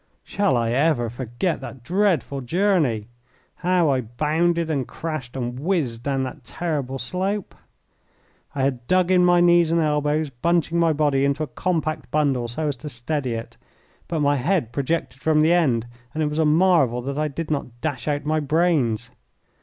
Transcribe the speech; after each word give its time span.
Shall 0.23 0.57
I 0.57 0.71
ever 0.71 1.11
forget 1.11 1.61
that 1.61 1.83
dreadful 1.83 2.41
journey 2.41 3.07
how 3.57 3.91
I 3.91 4.01
bounded 4.01 4.67
and 4.71 4.87
crashed 4.87 5.35
and 5.35 5.59
whizzed 5.59 6.01
down 6.01 6.23
that 6.23 6.43
terrible 6.43 6.97
slope? 6.97 7.53
I 8.55 8.63
had 8.63 8.87
dug 8.87 9.11
in 9.11 9.23
my 9.23 9.41
knees 9.41 9.69
and 9.69 9.79
elbows, 9.79 10.31
bunching 10.31 10.79
my 10.79 10.91
body 10.91 11.23
into 11.23 11.43
a 11.43 11.47
compact 11.53 12.09
bundle 12.09 12.47
so 12.47 12.67
as 12.67 12.77
to 12.77 12.89
steady 12.89 13.35
it; 13.35 13.57
but 14.07 14.21
my 14.21 14.37
head 14.37 14.71
projected 14.71 15.21
from 15.21 15.43
the 15.43 15.53
end, 15.53 15.85
and 16.15 16.23
it 16.23 16.29
was 16.29 16.39
a 16.39 16.45
marvel 16.45 17.03
that 17.03 17.19
I 17.19 17.27
did 17.27 17.51
not 17.51 17.79
dash 17.79 18.07
out 18.07 18.25
my 18.25 18.39
brains. 18.39 19.11